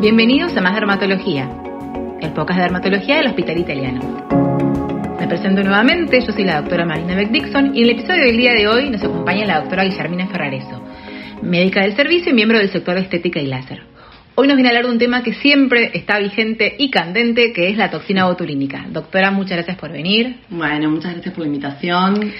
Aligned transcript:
Bienvenidos 0.00 0.54
a 0.54 0.60
Más 0.60 0.74
Dermatología, 0.74 1.48
el 2.20 2.30
podcast 2.34 2.58
de 2.58 2.64
dermatología 2.64 3.16
del 3.16 3.28
Hospital 3.28 3.58
Italiano. 3.58 5.16
Me 5.18 5.26
presento 5.26 5.62
nuevamente, 5.62 6.20
yo 6.20 6.32
soy 6.32 6.44
la 6.44 6.60
doctora 6.60 6.84
Marina 6.84 7.14
Beck 7.14 7.30
Dixon 7.30 7.74
y 7.74 7.78
en 7.78 7.84
el 7.84 7.90
episodio 7.98 8.26
del 8.26 8.36
día 8.36 8.52
de 8.52 8.68
hoy 8.68 8.90
nos 8.90 9.02
acompaña 9.02 9.46
la 9.46 9.60
doctora 9.60 9.84
Guillermina 9.84 10.26
Ferrareso, 10.26 10.82
médica 11.40 11.80
del 11.80 11.96
servicio 11.96 12.30
y 12.30 12.34
miembro 12.34 12.58
del 12.58 12.70
sector 12.70 12.94
de 12.94 13.00
estética 13.00 13.40
y 13.40 13.46
láser. 13.46 13.84
Hoy 14.34 14.48
nos 14.48 14.56
viene 14.56 14.68
a 14.68 14.72
hablar 14.72 14.84
de 14.84 14.92
un 14.92 14.98
tema 14.98 15.22
que 15.22 15.32
siempre 15.32 15.92
está 15.94 16.18
vigente 16.18 16.76
y 16.78 16.90
candente, 16.90 17.54
que 17.54 17.70
es 17.70 17.78
la 17.78 17.90
toxina 17.90 18.26
botulínica. 18.26 18.84
Doctora, 18.90 19.30
muchas 19.30 19.56
gracias 19.56 19.78
por 19.78 19.90
venir. 19.90 20.40
Bueno, 20.50 20.90
muchas 20.90 21.14
gracias 21.14 21.34
por 21.34 21.44
la 21.44 21.48
invitación. 21.48 22.32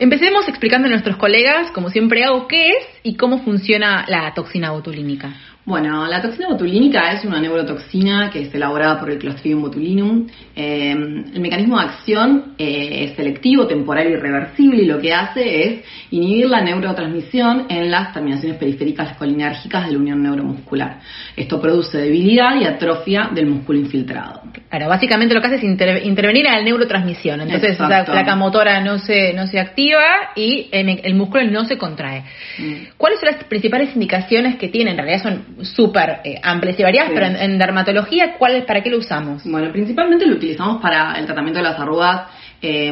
Empecemos 0.00 0.46
explicando 0.48 0.88
a 0.88 0.90
nuestros 0.90 1.16
colegas, 1.16 1.70
como 1.70 1.88
siempre 1.88 2.24
hago, 2.24 2.48
qué 2.48 2.70
es 2.70 2.95
y 3.06 3.14
cómo 3.14 3.38
funciona 3.38 4.04
la 4.08 4.34
toxina 4.34 4.72
botulínica. 4.72 5.32
Bueno, 5.66 6.06
la 6.06 6.22
toxina 6.22 6.46
botulínica 6.48 7.10
es 7.10 7.24
una 7.24 7.40
neurotoxina 7.40 8.30
que 8.30 8.42
es 8.42 8.54
elaborada 8.54 9.00
por 9.00 9.10
el 9.10 9.18
Clostridium 9.18 9.62
botulinum. 9.62 10.28
Eh, 10.54 10.92
el 10.92 11.40
mecanismo 11.40 11.76
de 11.76 11.86
acción 11.86 12.54
eh, 12.56 13.04
es 13.04 13.16
selectivo, 13.16 13.66
temporal 13.66 14.08
y 14.08 14.14
reversible 14.14 14.82
y 14.82 14.86
lo 14.86 15.00
que 15.00 15.12
hace 15.12 15.64
es 15.64 15.84
inhibir 16.12 16.48
la 16.48 16.60
neurotransmisión 16.60 17.66
en 17.68 17.90
las 17.90 18.12
terminaciones 18.12 18.58
periféricas 18.58 19.16
colinérgicas 19.16 19.86
de 19.86 19.92
la 19.92 19.98
unión 19.98 20.22
neuromuscular. 20.22 21.00
Esto 21.36 21.60
produce 21.60 21.98
debilidad 21.98 22.60
y 22.60 22.64
atrofia 22.64 23.30
del 23.34 23.46
músculo 23.46 23.80
infiltrado. 23.80 24.42
Claro, 24.68 24.88
básicamente 24.88 25.34
lo 25.34 25.40
que 25.40 25.48
hace 25.48 25.56
es 25.56 26.04
intervenir 26.04 26.46
a 26.46 26.58
la 26.58 26.62
neurotransmisión. 26.62 27.40
Entonces 27.40 27.78
la 27.80 28.04
placa 28.04 28.36
motora 28.36 28.80
no 28.80 29.00
se, 29.00 29.32
no 29.32 29.48
se 29.48 29.58
activa 29.58 30.30
y 30.36 30.68
el, 30.70 31.14
músculo 31.16 31.42
no 31.50 31.64
se 31.64 31.76
contrae. 31.76 32.22
Mm. 32.58 32.74
¿Cuáles 32.96 33.20
son 33.20 33.30
las 33.30 33.44
principales 33.44 33.94
indicaciones 33.94 34.56
que 34.56 34.68
tiene? 34.68 34.92
En 34.92 34.96
realidad 34.96 35.22
son 35.22 35.64
súper 35.64 36.20
eh, 36.24 36.40
amplias 36.42 36.80
y 36.80 36.82
variadas, 36.82 37.10
pero 37.12 37.26
en, 37.26 37.58
dermatología, 37.58 38.36
¿cuál, 38.38 38.64
¿para 38.64 38.82
qué 38.82 38.88
lo 38.88 38.98
usamos? 38.98 39.44
Bueno, 39.44 39.70
principalmente 39.70 40.24
lo 40.26 40.36
utilizamos 40.36 40.80
para 40.80 41.18
el 41.18 41.26
tratamiento 41.26 41.58
de 41.58 41.64
las 41.64 41.78
arrugas 41.78 42.22
eh, 42.62 42.90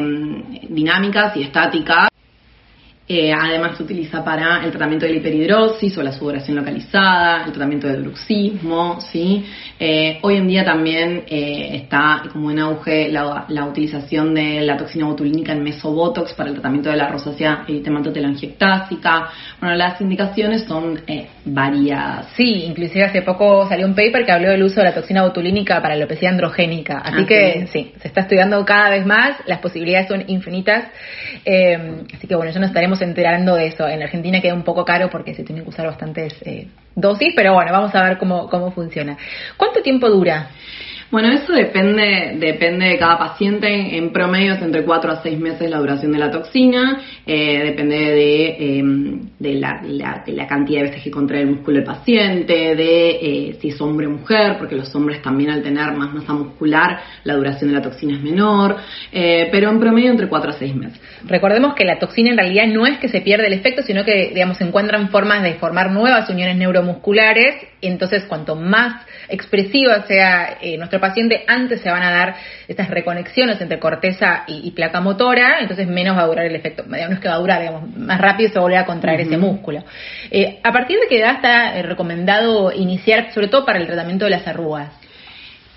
dinámicas 0.69 1.35
y 1.37 1.43
estáticas. 1.43 2.07
Eh, 3.07 3.31
además 3.31 3.77
se 3.77 3.83
utiliza 3.83 4.23
para 4.25 4.63
el 4.65 4.71
tratamiento 4.71 5.05
de 5.05 5.11
la 5.11 5.19
hiperhidrosis 5.19 5.95
o 5.95 6.01
la 6.01 6.11
sudoración 6.11 6.57
localizada, 6.57 7.43
el 7.45 7.51
tratamiento 7.51 7.87
del 7.87 8.01
bruxismo, 8.01 8.99
¿sí? 8.99 9.45
Eh, 9.79 10.17
hoy 10.23 10.37
en 10.37 10.47
día 10.47 10.65
también 10.65 11.23
eh, 11.27 11.81
está 11.83 12.23
como 12.33 12.49
en 12.49 12.57
auge 12.57 13.09
la, 13.11 13.45
utilización 13.67 14.33
de 14.33 14.61
la 14.61 14.75
toxina 14.75 15.05
botulínica 15.05 15.51
en 15.51 15.61
mesobotox 15.61 16.33
para 16.33 16.49
el 16.49 16.55
tratamiento 16.55 16.89
de 16.89 16.95
la 16.95 17.09
rosácea 17.09 17.63
eritemato-telangiectásica. 17.67 19.29
Bueno, 19.59 19.75
las 19.75 20.01
indicaciones 20.01 20.63
son 20.63 20.99
variadas. 21.45 22.29
Sí, 22.35 22.63
inclusive 22.63 23.03
hace 23.03 23.21
poco 23.21 23.67
salió 23.69 23.85
un 23.85 23.93
paper 23.93 24.25
que 24.25 24.31
habló 24.31 24.49
del 24.49 24.63
uso 24.63 24.79
de 24.79 24.85
la 24.85 24.95
toxina 24.95 25.21
botulínica 25.21 25.75
para 25.79 25.89
la 25.89 26.05
alopecia 26.05 26.29
androgénica. 26.29 26.99
Así 26.99 27.21
ah, 27.21 27.25
que 27.27 27.67
sí, 27.71 27.93
se 28.01 28.07
está 28.07 28.21
estudiando 28.21 28.65
cada 28.65 28.89
vez 28.89 29.05
más, 29.05 29.37
las 29.45 29.59
posibilidades 29.59 30.07
son 30.07 30.23
infinitas. 30.25 30.85
así 31.45 32.27
que 32.27 32.35
bueno, 32.35 32.51
ya 32.51 32.59
no 32.59 32.65
estaremos 32.65 32.94
enterando 33.01 33.55
de 33.55 33.67
eso. 33.67 33.87
En 33.87 34.01
Argentina 34.01 34.41
queda 34.41 34.53
un 34.53 34.63
poco 34.63 34.85
caro 34.85 35.09
porque 35.09 35.33
se 35.33 35.43
tienen 35.43 35.63
que 35.63 35.69
usar 35.69 35.85
bastantes 35.85 36.35
eh, 36.45 36.67
dosis, 36.95 37.33
pero 37.35 37.53
bueno, 37.53 37.71
vamos 37.71 37.93
a 37.95 38.03
ver 38.03 38.17
cómo, 38.17 38.49
cómo 38.49 38.71
funciona. 38.71 39.17
¿Cuánto 39.57 39.81
tiempo 39.81 40.09
dura? 40.09 40.49
Bueno, 41.15 41.31
eso 41.31 41.53
depende, 41.53 42.35
depende 42.39 42.87
de 42.87 42.97
cada 42.97 43.17
paciente. 43.17 43.95
En 43.95 44.11
promedio 44.11 44.55
es 44.55 44.61
entre 44.61 44.83
4 44.83 45.11
a 45.13 45.23
6 45.23 45.39
meses 45.39 45.69
la 45.69 45.77
duración 45.77 46.11
de 46.11 46.17
la 46.19 46.29
toxina. 46.29 46.99
Eh, 47.25 47.61
depende 47.63 47.95
de, 47.95 48.79
em, 48.79 49.29
de, 49.39 49.53
la, 49.53 50.45
cantidad 50.45 50.81
de 50.81 50.87
veces 50.87 51.03
que 51.03 51.11
contrae 51.11 51.43
el 51.43 51.51
músculo 51.51 51.77
el 51.77 51.85
paciente, 51.85 52.75
de 52.75 53.09
eh, 53.11 53.57
si 53.61 53.69
es 53.69 53.79
hombre 53.79 54.07
o 54.07 54.09
mujer, 54.09 54.57
porque 54.57 54.75
los 54.75 54.93
hombres 54.93 55.21
también 55.21 55.51
al 55.51 55.63
tener 55.63 55.93
más 55.93 56.13
masa 56.13 56.33
muscular 56.33 56.99
la 57.23 57.35
duración 57.35 57.69
de 57.69 57.77
la 57.77 57.81
toxina 57.81 58.17
es 58.17 58.21
menor. 58.21 58.75
Eh, 59.09 59.47
pero 59.53 59.69
en 59.69 59.79
promedio 59.79 60.11
entre 60.11 60.27
4 60.27 60.49
a 60.49 60.53
6 60.53 60.75
meses. 60.75 60.99
Recordemos 61.23 61.75
que 61.75 61.85
la 61.85 61.97
toxina 61.97 62.31
en 62.31 62.37
realidad 62.37 62.67
no 62.67 62.85
es 62.85 62.97
que 62.97 63.07
se 63.07 63.21
pierda 63.21 63.47
el 63.47 63.53
efecto, 63.53 63.83
sino 63.83 64.03
que 64.03 64.31
digamos, 64.33 64.57
se 64.57 64.65
encuentran 64.65 65.07
formas 65.11 65.43
de 65.43 65.53
formar 65.53 65.91
nuevas 65.91 66.29
uniones 66.29 66.57
neuromusculares. 66.57 67.55
Entonces, 67.81 68.25
cuanto 68.25 68.57
más 68.57 69.05
expresiva 69.29 70.05
sea 70.07 70.57
nuestra 70.77 70.99
paciente, 71.07 71.43
antes 71.47 71.81
se 71.81 71.89
van 71.89 72.03
a 72.03 72.11
dar 72.11 72.35
estas 72.67 72.89
reconexiones 72.89 73.59
entre 73.61 73.79
corteza 73.79 74.43
y, 74.47 74.71
placa 74.71 75.01
motora, 75.01 75.59
entonces 75.59 75.87
menos 75.87 76.17
va 76.17 76.23
a 76.23 76.27
durar 76.27 76.45
el 76.45 76.55
efecto. 76.55 76.83
No 76.87 76.95
es 76.95 77.19
que 77.19 77.27
va 77.27 77.35
a 77.35 77.39
durar, 77.39 77.61
digamos, 77.61 77.95
más 77.95 78.19
rápido 78.19 78.51
se 78.51 78.59
vuelve 78.59 78.77
a 78.77 78.85
contraer 78.85 79.21
ese 79.21 79.37
músculo. 79.37 79.83
Eh, 80.31 80.59
¿A 80.63 80.71
partir 80.71 80.99
de 80.99 81.07
qué 81.07 81.19
edad 81.19 81.35
está 81.35 81.77
eh, 81.77 81.83
recomendado 81.83 82.71
iniciar, 82.71 83.31
sobre 83.33 83.47
todo 83.47 83.65
para 83.65 83.79
el 83.79 83.87
tratamiento 83.87 84.25
de 84.25 84.31
las 84.31 84.47
arrugas? 84.47 85.04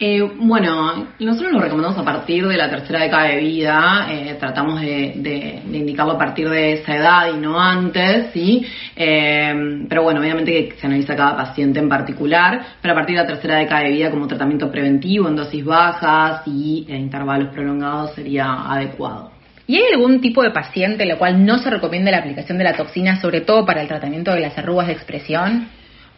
Eh, 0.00 0.22
bueno, 0.22 1.08
nosotros 1.18 1.52
lo 1.52 1.60
recomendamos 1.60 1.98
a 1.98 2.04
partir 2.04 2.46
de 2.46 2.56
la 2.56 2.70
tercera 2.70 3.02
década 3.02 3.24
de 3.24 3.38
vida, 3.38 4.06
eh, 4.08 4.36
tratamos 4.38 4.80
de, 4.80 5.60
indicarlo 5.72 6.12
a 6.12 6.18
partir 6.18 6.48
de 6.48 6.74
esa 6.74 6.94
edad 6.94 7.34
y 7.34 7.36
no 7.38 7.60
antes, 7.60 8.30
¿sí? 8.32 8.64
Eh, 8.94 9.84
pero 9.88 10.04
bueno, 10.04 10.20
obviamente 10.20 10.68
que 10.68 10.76
se 10.76 10.86
analiza 10.86 11.16
cada 11.16 11.36
paciente 11.36 11.80
en 11.80 11.88
particular, 11.88 12.64
pero 12.80 12.92
a 12.92 12.96
partir 12.96 13.16
de 13.16 13.22
la 13.22 13.26
tercera 13.26 13.56
década 13.56 13.82
de 13.82 13.90
vida 13.90 14.10
como 14.12 14.28
tratamiento 14.28 14.70
preventivo 14.70 15.26
en 15.26 15.34
dosis 15.34 15.64
bajas 15.64 16.42
y 16.46 16.86
en 16.88 17.00
intervalos 17.00 17.48
prolongados 17.48 18.14
sería 18.14 18.70
adecuado. 18.70 19.32
¿Y 19.66 19.76
hay 19.76 19.92
algún 19.94 20.20
tipo 20.20 20.44
de 20.44 20.52
paciente 20.52 21.02
en 21.02 21.10
el 21.10 21.18
cual 21.18 21.44
no 21.44 21.58
se 21.58 21.70
recomienda 21.70 22.12
la 22.12 22.18
aplicación 22.18 22.56
de 22.56 22.64
la 22.64 22.74
toxina, 22.74 23.20
sobre 23.20 23.40
todo 23.40 23.66
para 23.66 23.82
el 23.82 23.88
tratamiento 23.88 24.32
de 24.32 24.40
las 24.40 24.56
arrugas 24.56 24.86
de 24.86 24.92
expresión? 24.92 25.68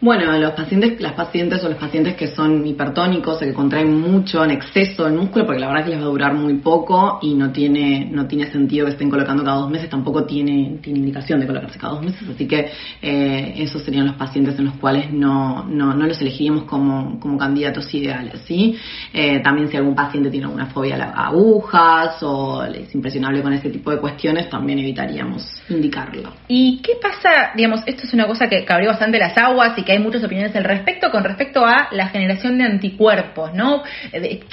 Bueno, 0.02 0.32
los 0.38 0.52
pacientes, 0.52 0.98
las 0.98 1.12
pacientes 1.12 1.62
o 1.62 1.68
los 1.68 1.76
pacientes 1.76 2.14
que 2.14 2.28
son 2.28 2.66
hipertónicos 2.66 3.36
o 3.36 3.40
que 3.40 3.52
contraen 3.52 4.00
mucho 4.00 4.42
en 4.42 4.52
exceso 4.52 5.06
el 5.06 5.12
músculo, 5.12 5.44
porque 5.44 5.60
la 5.60 5.68
verdad 5.68 5.84
que 5.84 5.90
les 5.90 6.00
va 6.00 6.04
a 6.04 6.08
durar 6.08 6.32
muy 6.32 6.54
poco 6.54 7.18
y 7.20 7.34
no 7.34 7.52
tiene, 7.52 8.08
no 8.10 8.26
tiene 8.26 8.50
sentido 8.50 8.86
que 8.86 8.92
estén 8.92 9.10
colocando 9.10 9.44
cada 9.44 9.58
dos 9.58 9.70
meses, 9.70 9.90
tampoco 9.90 10.24
tiene, 10.24 10.78
tiene 10.80 11.00
indicación 11.00 11.38
de 11.40 11.46
colocarse 11.46 11.78
cada 11.78 11.96
dos 11.96 12.02
meses, 12.02 12.26
así 12.26 12.48
que 12.48 12.70
eh, 13.02 13.52
esos 13.58 13.82
serían 13.82 14.06
los 14.06 14.16
pacientes 14.16 14.58
en 14.58 14.64
los 14.64 14.76
cuales 14.76 15.12
no, 15.12 15.66
no, 15.66 15.92
no 15.92 16.06
los 16.06 16.18
elegiríamos 16.22 16.64
como, 16.64 17.20
como 17.20 17.36
candidatos 17.36 17.92
ideales, 17.92 18.40
¿sí? 18.46 18.76
Eh, 19.12 19.40
también 19.40 19.68
si 19.68 19.76
algún 19.76 19.94
paciente 19.94 20.30
tiene 20.30 20.46
alguna 20.46 20.64
fobia 20.66 20.96
a 20.96 21.26
agujas 21.26 22.22
o 22.22 22.64
es 22.64 22.94
impresionable 22.94 23.42
con 23.42 23.52
ese 23.52 23.68
tipo 23.68 23.90
de 23.90 23.98
cuestiones, 23.98 24.48
también 24.48 24.78
evitaríamos 24.78 25.60
indicarlo. 25.68 26.32
¿Y 26.48 26.80
qué 26.80 26.92
pasa, 27.02 27.50
digamos, 27.54 27.82
esto 27.84 28.04
es 28.04 28.14
una 28.14 28.26
cosa 28.26 28.48
que 28.48 28.64
abrió 28.66 28.88
bastante 28.88 29.18
las 29.18 29.36
aguas 29.36 29.76
y 29.76 29.82
que 29.82 29.89
hay 29.90 29.98
muchas 29.98 30.24
opiniones 30.24 30.54
al 30.56 30.64
respecto 30.64 31.10
con 31.10 31.24
respecto 31.24 31.64
a 31.64 31.88
la 31.90 32.08
generación 32.08 32.58
de 32.58 32.64
anticuerpos, 32.64 33.52
¿no? 33.54 33.82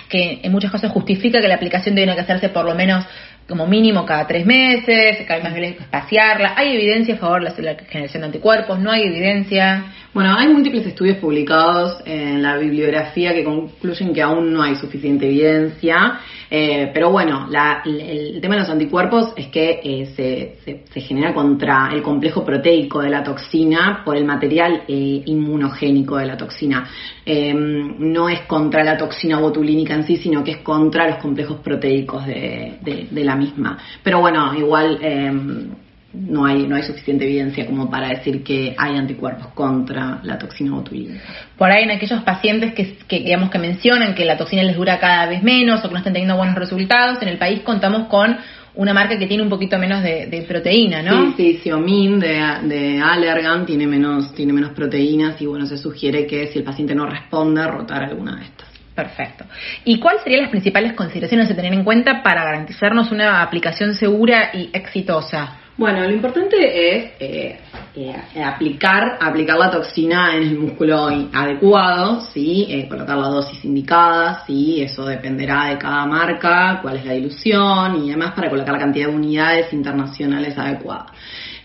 que 0.09 0.39
en 0.43 0.51
muchos 0.51 0.71
casos 0.71 0.91
justifica 0.91 1.41
que 1.41 1.47
la 1.47 1.55
aplicación 1.55 1.95
tiene 1.95 2.15
que 2.15 2.21
hacerse 2.21 2.49
por 2.49 2.65
lo 2.65 2.75
menos 2.75 3.05
como 3.47 3.65
mínimo 3.65 4.05
cada 4.05 4.27
tres 4.27 4.45
meses, 4.45 5.25
cada 5.27 5.39
vez 5.39 5.51
más 5.51 5.81
espaciarla. 5.81 6.53
¿Hay 6.55 6.75
evidencia 6.75 7.15
a 7.15 7.17
favor 7.17 7.53
de 7.53 7.63
la 7.63 7.75
generación 7.75 8.21
de 8.21 8.25
anticuerpos? 8.27 8.79
¿No 8.79 8.91
hay 8.91 9.03
evidencia? 9.03 9.85
Bueno, 10.13 10.35
hay 10.35 10.47
múltiples 10.47 10.85
estudios 10.85 11.17
publicados 11.17 12.01
en 12.05 12.41
la 12.41 12.57
bibliografía 12.57 13.33
que 13.33 13.43
concluyen 13.43 14.13
que 14.13 14.21
aún 14.21 14.51
no 14.51 14.63
hay 14.63 14.75
suficiente 14.75 15.27
evidencia, 15.27 16.19
eh, 16.49 16.89
pero 16.91 17.11
bueno, 17.11 17.47
el, 17.85 18.39
tema 18.41 18.55
de 18.55 18.61
los 18.61 18.69
anticuerpos 18.69 19.33
es 19.35 19.47
que 19.47 19.79
eh, 19.83 20.55
se, 20.91 21.01
genera 21.01 21.33
contra 21.33 21.89
el 21.93 22.01
complejo 22.01 22.43
proteico 22.43 22.99
de 23.01 23.09
la 23.11 23.23
toxina 23.23 24.01
por 24.03 24.17
el 24.17 24.25
material 24.25 24.85
eh, 24.87 25.21
inmunogénico 25.25 26.17
de 26.17 26.25
la 26.25 26.35
toxina. 26.35 26.89
Em, 27.23 27.95
no 27.99 28.27
es 28.27 28.41
contra 28.41 28.83
la 28.83 28.97
toxina 28.97 29.39
botulínica 29.39 29.93
en 29.93 30.03
sí, 30.03 30.17
sino 30.17 30.43
que 30.43 30.51
es 30.51 30.57
contra 30.57 31.07
los 31.07 31.17
complejos 31.17 31.57
proteicos 31.57 32.25
de, 32.25 32.77
de 32.81 33.23
la 33.23 33.35
misma. 33.37 33.77
Pero 34.03 34.19
bueno, 34.19 34.53
igual 34.55 34.99
em, 35.01 35.69
no 36.13 36.45
hay, 36.45 36.67
no 36.67 36.75
hay 36.75 36.83
suficiente 36.83 37.25
evidencia 37.25 37.65
como 37.65 37.89
para 37.89 38.09
decir 38.09 38.43
que 38.43 38.75
hay 38.77 38.95
anticuerpos 38.95 39.47
contra 39.53 40.19
la 40.23 40.37
toxina 40.37 40.71
botulínica. 40.71 41.21
Por 41.57 41.69
ahí 41.69 41.83
en 41.83 41.91
aquellos 41.91 42.23
pacientes 42.23 42.73
que, 42.73 42.97
que, 43.07 43.19
digamos 43.19 43.49
que 43.49 43.59
mencionan 43.59 44.15
que 44.15 44.25
la 44.25 44.37
toxina 44.37 44.63
les 44.63 44.75
dura 44.75 44.99
cada 44.99 45.27
vez 45.27 45.43
menos 45.43 45.83
o 45.83 45.87
que 45.87 45.93
no 45.93 45.99
están 45.99 46.13
teniendo 46.13 46.37
buenos 46.37 46.55
resultados, 46.55 47.21
en 47.21 47.27
el 47.27 47.37
país 47.37 47.61
contamos 47.61 48.07
con 48.07 48.37
una 48.75 48.93
marca 48.93 49.17
que 49.17 49.25
tiene 49.25 49.43
un 49.43 49.49
poquito 49.49 49.77
menos 49.79 50.03
de, 50.03 50.45
proteína, 50.47 51.01
¿no? 51.01 51.33
Sí, 51.35 51.53
sí, 51.53 51.59
Xiaomin 51.63 52.19
de, 52.19 52.39
de 52.63 53.01
Allergan 53.01 53.65
tiene 53.65 53.87
menos, 53.87 54.33
tiene 54.33 54.53
menos 54.53 54.71
proteínas 54.71 55.41
y 55.41 55.47
bueno, 55.47 55.65
se 55.65 55.77
sugiere 55.77 56.27
que 56.27 56.47
si 56.47 56.59
el 56.59 56.63
paciente 56.63 56.93
no 56.93 57.07
responde, 57.07 57.65
rotar 57.67 58.03
alguna 58.03 58.35
de 58.35 58.43
estas. 58.43 58.76
Perfecto. 58.97 59.45
¿Y 59.85 59.99
cuáles 59.99 60.23
serían 60.23 60.41
las 60.41 60.49
principales 60.49 60.93
consideraciones 60.93 61.51
a 61.51 61.55
tener 61.55 61.71
en 61.71 61.83
cuenta 61.83 62.23
para 62.23 62.43
garantizarnos 62.43 63.11
una 63.11 63.43
aplicación 63.43 63.93
segura 63.93 64.49
y 64.55 64.71
exitosa? 64.73 65.59
Bueno, 65.77 66.01
lo 66.01 66.11
importante 66.11 66.57
es 66.57 67.11
eh, 67.19 67.59
eh, 67.99 68.43
aplicar, 68.43 69.17
aplicar 69.19 69.57
la 69.57 69.71
toxina 69.71 70.35
en 70.35 70.43
el 70.43 70.59
músculo 70.59 71.07
adecuado, 71.33 72.21
¿sí? 72.21 72.67
Eh, 72.69 72.87
colocar 72.87 73.17
la 73.17 73.27
dosis 73.27 73.65
indicada, 73.65 74.43
¿sí? 74.45 74.83
Eso 74.83 75.03
dependerá 75.07 75.69
de 75.69 75.79
cada 75.79 76.05
marca, 76.05 76.77
cuál 76.83 76.97
es 76.97 77.05
la 77.05 77.13
dilución 77.13 78.05
y 78.05 78.09
además 78.11 78.35
para 78.35 78.51
colocar 78.51 78.73
la 78.73 78.79
cantidad 78.79 79.07
de 79.07 79.15
unidades 79.15 79.73
internacionales 79.73 80.55
adecuada. 80.55 81.07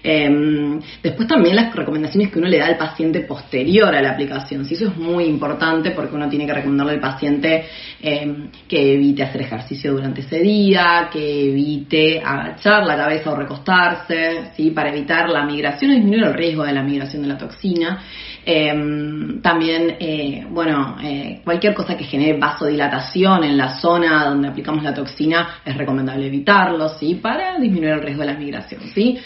Em, 0.05 0.81
después 1.01 1.29
también 1.29 1.55
las 1.55 1.75
recomendaciones 1.75 2.33
que 2.33 2.39
uno 2.41 2.49
le 2.49 2.59
da 2.59 2.67
al 2.67 2.77
paciente 2.77 3.21
posterior 3.21 3.95
a 3.95 4.03
la 4.03 4.11
aplicación. 4.11 4.65
Si 4.65 4.75
eso 4.75 4.89
es 4.89 4.97
muy 4.97 5.25
importante 5.25 5.93
porque 5.93 6.17
uno 6.17 6.29
tiene 6.29 6.45
que 6.45 6.55
recomendarle 6.55 6.95
al 6.95 7.01
paciente 7.01 7.67
em, 8.01 8.49
que 8.67 8.95
evite 8.95 9.23
hacer 9.23 9.43
ejercicio 9.43 9.93
durante 9.93 10.23
ese 10.23 10.41
día, 10.41 11.09
que 11.13 11.51
evite 11.51 12.21
agachar 12.21 12.85
la 12.85 12.97
cabeza 12.97 13.31
o 13.31 13.37
recostarse, 13.37 14.51
¿sí? 14.57 14.71
para 14.71 14.89
evitar 14.89 15.29
la 15.29 15.45
migración 15.45 15.93
y 15.93 15.95
disminuir 15.97 16.22
el 16.29 16.35
riesgo 16.35 16.65
de 16.65 16.73
la 16.73 16.83
migración 16.83 17.23
de 17.23 17.29
la 17.29 17.39
toxina. 17.39 18.03
Em, 18.45 19.41
también, 19.41 19.97
eh, 20.01 20.45
bueno, 20.51 20.97
eh, 21.03 21.41
cualquier 21.45 21.75
cosa 21.75 21.97
que 21.97 22.05
genere 22.05 22.39
vasodilatación 22.39 23.45
en 23.45 23.57
la 23.57 23.79
zona 23.81 24.25
donde 24.25 24.49
aplicamos 24.49 24.83
la 24.83 24.95
toxina 24.95 25.61
es 25.65 25.77
recomendable 25.77 26.27
evitarlo, 26.27 26.89
¿sí? 26.89 27.15
Para 27.15 27.59
disminuir 27.59 27.93
el 27.93 28.03
riesgo 28.03 28.23
de 28.23 28.33
la 28.33 28.39
migración, 28.39 28.83
¿sí? 28.95 29.19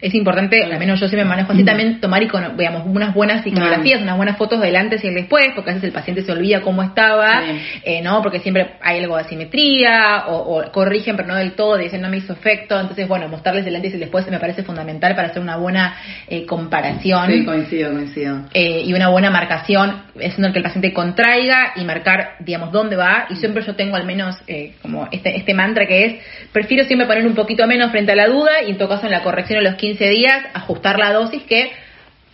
Es 0.00 0.14
importante, 0.14 0.62
al 0.64 0.78
menos 0.78 0.98
yo 0.98 1.08
me 1.16 1.24
manejo 1.24 1.52
así, 1.52 1.62
también 1.62 2.00
tomar 2.00 2.22
digamos, 2.56 2.82
unas 2.86 3.14
buenas 3.14 3.46
iconografías, 3.46 4.00
unas 4.00 4.16
buenas 4.16 4.38
fotos 4.38 4.60
del 4.60 4.76
antes 4.76 5.04
y 5.04 5.08
el 5.08 5.14
después, 5.14 5.48
porque 5.54 5.70
a 5.70 5.74
veces 5.74 5.88
el 5.88 5.92
paciente 5.92 6.22
se 6.22 6.32
olvida 6.32 6.62
cómo 6.62 6.82
estaba, 6.82 7.42
eh, 7.84 8.00
¿no? 8.02 8.22
Porque 8.22 8.40
siempre 8.40 8.76
hay 8.80 9.00
algo 9.00 9.16
de 9.16 9.22
asimetría, 9.22 10.24
o, 10.28 10.70
corrigen, 10.72 11.16
pero 11.16 11.28
no 11.28 11.34
del 11.34 11.52
todo, 11.52 11.76
dicen 11.76 12.00
no 12.00 12.08
me 12.08 12.18
hizo 12.18 12.32
efecto. 12.32 12.78
Entonces, 12.80 13.06
bueno, 13.08 13.28
mostrarles 13.28 13.66
el 13.66 13.76
antes 13.76 13.92
y 13.92 13.94
el 13.94 14.00
después 14.00 14.28
me 14.30 14.38
parece 14.38 14.62
fundamental 14.62 15.14
para 15.14 15.28
hacer 15.28 15.42
una 15.42 15.56
buena 15.56 15.96
eh, 16.28 16.46
comparación. 16.46 17.30
Sí, 17.30 17.44
coincido, 17.44 17.92
coincido. 17.92 18.44
Eh, 18.54 18.82
y 18.86 18.94
una 18.94 19.08
buena 19.08 19.30
marcación, 19.30 20.02
es 20.18 20.38
en 20.38 20.44
el 20.44 20.52
que 20.52 20.58
el 20.58 20.64
paciente 20.64 20.92
contraiga 20.92 21.72
y 21.76 21.84
marcar, 21.84 22.36
digamos, 22.40 22.72
dónde 22.72 22.96
va. 22.96 23.26
Y 23.28 23.36
siempre 23.36 23.62
yo 23.64 23.74
tengo 23.74 23.96
al 23.96 24.06
menos 24.06 24.36
como 24.82 25.08
este, 25.10 25.36
este 25.36 25.54
mantra 25.54 25.86
que 25.86 26.04
es, 26.04 26.14
prefiero 26.52 26.84
siempre 26.84 27.06
poner 27.06 27.26
un 27.26 27.34
poquito 27.34 27.66
menos 27.66 27.90
frente 27.90 28.12
a 28.12 28.14
la 28.14 28.26
duda 28.26 28.62
y 28.66 28.70
en 28.70 28.78
todo 28.78 28.88
caso 28.88 29.06
en 29.06 29.12
la 29.12 29.22
corrección 29.22 29.58
a 29.58 29.62
los 29.62 29.74
15 29.74 29.89
15 29.90 30.08
días, 30.10 30.44
ajustar 30.54 30.98
la 30.98 31.12
dosis 31.12 31.42
que 31.42 31.72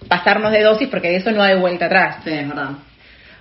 pasarnos 0.09 0.53
de 0.53 0.63
dosis 0.63 0.89
porque 0.89 1.09
de 1.09 1.17
eso 1.17 1.31
no 1.31 1.43
hay 1.43 1.59
vuelta 1.59 1.87
atrás. 1.87 2.19
Sí, 2.25 2.31
es 2.31 2.49
verdad. 2.49 2.71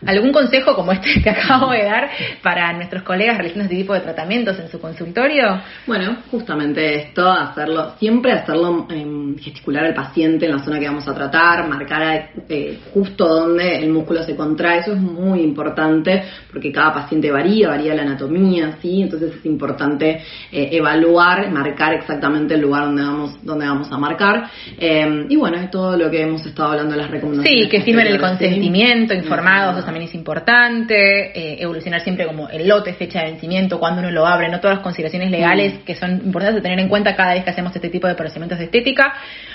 ¿Algún 0.05 0.31
consejo 0.31 0.75
como 0.75 0.91
este 0.91 1.21
que 1.21 1.29
acabo 1.31 1.71
de 1.71 1.83
dar 1.83 2.09
para 2.41 2.71
nuestros 2.73 3.03
colegas 3.03 3.37
realizando 3.37 3.63
este 3.65 3.75
tipo 3.75 3.93
de 3.93 4.01
tratamientos 4.01 4.59
en 4.59 4.69
su 4.69 4.79
consultorio? 4.79 5.61
Bueno, 5.87 6.17
justamente 6.31 6.95
esto, 6.95 7.29
hacerlo, 7.29 7.93
siempre 7.99 8.31
hacerlo 8.31 8.87
em, 8.89 9.37
gesticular 9.37 9.85
al 9.85 9.93
paciente 9.93 10.45
en 10.45 10.51
la 10.51 10.59
zona 10.59 10.79
que 10.79 10.87
vamos 10.87 11.07
a 11.07 11.13
tratar, 11.13 11.67
marcar 11.67 12.29
eh, 12.49 12.79
justo 12.93 13.27
donde 13.27 13.79
el 13.79 13.89
músculo 13.89 14.23
se 14.23 14.35
contrae, 14.35 14.79
eso 14.79 14.93
es 14.93 14.99
muy 14.99 15.41
importante 15.41 16.23
porque 16.51 16.71
cada 16.71 16.93
paciente 16.93 17.31
varía, 17.31 17.69
varía 17.69 17.95
la 17.95 18.03
anatomía, 18.03 18.77
¿sí? 18.81 19.01
Entonces 19.01 19.35
es 19.35 19.45
importante 19.45 20.21
eh, 20.51 20.69
evaluar, 20.71 21.49
marcar 21.51 21.93
exactamente 21.93 22.53
el 22.53 22.61
lugar 22.61 22.85
donde 22.85 23.03
vamos, 23.03 23.43
donde 23.43 23.65
vamos 23.65 23.91
a 23.91 23.97
marcar. 23.97 24.49
Em, 24.77 25.25
y 25.29 25.35
bueno, 25.35 25.57
es 25.57 25.71
todo 25.71 25.97
lo 25.97 26.09
que 26.09 26.21
hemos 26.21 26.45
estado 26.45 26.71
hablando 26.71 26.91
de 26.91 27.01
las 27.01 27.11
recomendaciones. 27.11 27.63
Sí, 27.63 27.69
que 27.69 27.81
firmen 27.81 28.07
el 28.07 28.19
consentimiento, 28.19 29.13
informados, 29.13 29.77
también 29.95 30.09
es 30.09 30.15
importante, 30.15 31.31
eh, 31.37 31.61
evolucionar 31.61 32.01
siempre 32.01 32.25
como 32.25 32.49
el 32.49 32.67
lote, 32.67 32.93
fecha 32.95 33.19
de 33.19 33.31
vencimiento, 33.31 33.79
cuando 33.79 34.01
uno 34.01 34.11
lo 34.11 34.27
abre, 34.27 34.49
no 34.49 34.59
todas 34.59 34.75
las 34.75 34.83
consideraciones 34.83 35.31
legales 35.31 35.75
mm. 35.75 35.77
que 35.85 35.95
son 35.95 36.11
importantes 36.11 36.55
de 36.55 36.61
tener 36.61 36.79
en 36.79 36.89
cuenta 36.89 37.15
cada 37.15 37.33
vez 37.33 37.45
que 37.45 37.51
hacemos 37.51 37.73
este 37.73 37.87
tipo 37.87 38.05
de 38.05 38.15
procedimientos 38.15 38.59
de 38.59 38.65
estética. 38.65 39.13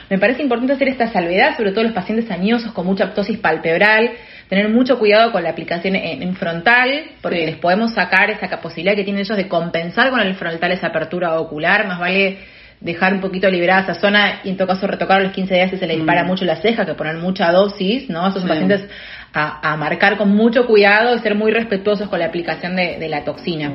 Me 0.09 0.19
parece 0.19 0.43
importante 0.43 0.73
hacer 0.73 0.89
esta 0.89 1.13
salvedad, 1.13 1.59
sobre 1.59 1.73
todo 1.73 1.85
los 1.85 1.93
pacientes 1.93 2.31
añosos 2.31 2.73
con 2.73 2.87
mucha 2.87 3.13
ptosis 3.13 3.39
palpebral, 3.39 4.13
tener 4.49 4.71
mucho 4.71 4.99
cuidado 4.99 5.31
con 5.31 5.43
la 5.43 5.51
aplicación 5.51 5.95
en, 5.95 6.35
frontal, 6.37 7.03
porque 7.21 7.45
les 7.45 7.57
podemos 7.57 7.93
sacar 7.93 8.31
esa 8.31 8.61
posibilidad 8.63 8.97
que 8.97 9.05
tienen 9.05 9.21
ellos 9.21 9.37
de 9.37 9.47
compensar 9.47 10.09
con 10.09 10.21
el 10.21 10.35
frontal 10.37 10.73
esa 10.73 10.87
apertura 10.87 11.39
ocular, 11.39 11.87
más 11.87 12.01
vale 12.01 12.39
dejar 12.81 13.13
un 13.13 13.21
poquito 13.21 13.49
liberada 13.51 13.83
esa 13.83 13.95
zona 13.95 14.41
y 14.43 14.51
en 14.51 14.57
todo 14.57 14.69
caso 14.69 14.87
retocar 14.87 15.21
a 15.21 15.23
los 15.23 15.33
15 15.33 15.55
días 15.55 15.71
si 15.71 15.77
se 15.77 15.87
le 15.87 15.97
dispara 15.97 16.25
mm. 16.25 16.27
mucho 16.27 16.45
la 16.45 16.57
ceja, 16.57 16.87
que 16.87 16.95
poner 16.95 17.17
mucha 17.17 17.53
dosis, 17.53 18.09
¿no? 18.09 18.27
Esos 18.29 18.45
pacientes 18.45 18.89
a, 19.33 19.77
marcar 19.77 20.17
con 20.17 20.35
mucho 20.35 20.67
cuidado 20.67 21.15
y 21.15 21.19
ser 21.21 21.35
muy 21.35 21.53
respetuosos 21.53 22.09
con 22.09 22.19
la 22.19 22.27
aplicación 22.27 22.75
de, 22.77 23.09
la 23.09 23.25
toxina. 23.25 23.71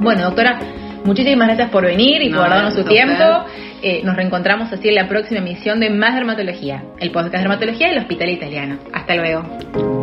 Bueno, 0.00 0.22
doctora, 0.22 0.58
muchísimas 1.04 1.48
gracias 1.48 1.70
por 1.70 1.84
venir 1.84 2.22
y 2.22 2.30
por 2.30 2.48
darnos 2.48 2.74
su 2.74 2.84
tiempo. 2.84 3.44
Eh, 3.82 4.00
nos 4.04 4.16
reencontramos 4.16 4.72
así 4.72 4.88
en 4.88 4.94
la 4.94 5.08
próxima 5.08 5.40
emisión 5.40 5.80
de 5.80 5.90
Más 5.90 6.14
Dermatología, 6.14 6.84
el 6.98 7.10
podcast 7.10 7.32
de 7.32 7.38
dermatología 7.38 7.88
del 7.88 7.98
Hospital 7.98 8.30
Italiano. 8.30 8.78
Hasta 8.92 9.16
luego. 9.16 10.01